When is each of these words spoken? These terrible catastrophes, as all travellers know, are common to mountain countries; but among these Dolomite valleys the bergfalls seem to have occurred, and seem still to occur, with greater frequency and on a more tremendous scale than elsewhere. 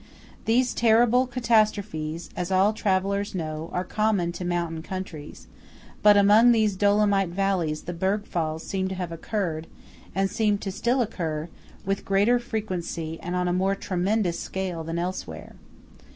These 0.45 0.73
terrible 0.73 1.27
catastrophes, 1.27 2.31
as 2.35 2.49
all 2.51 2.73
travellers 2.73 3.35
know, 3.35 3.69
are 3.71 3.83
common 3.83 4.31
to 4.31 4.43
mountain 4.43 4.81
countries; 4.81 5.45
but 6.01 6.17
among 6.17 6.51
these 6.53 6.75
Dolomite 6.75 7.29
valleys 7.29 7.83
the 7.83 7.93
bergfalls 7.93 8.61
seem 8.65 8.87
to 8.87 8.95
have 8.95 9.11
occurred, 9.11 9.67
and 10.15 10.27
seem 10.27 10.59
still 10.59 10.97
to 10.97 11.03
occur, 11.03 11.49
with 11.85 12.03
greater 12.03 12.39
frequency 12.39 13.19
and 13.21 13.35
on 13.35 13.47
a 13.47 13.53
more 13.53 13.75
tremendous 13.75 14.39
scale 14.39 14.83
than 14.83 14.97
elsewhere. 14.97 15.53